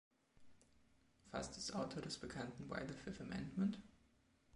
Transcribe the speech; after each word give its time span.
Fast 1.29 1.59
ist 1.59 1.75
Autor 1.75 2.01
des 2.01 2.17
bekannten 2.17 2.67
Why 2.71 2.79
the 2.87 2.95
Fifth 2.95 3.21
Amendment? 3.21 3.79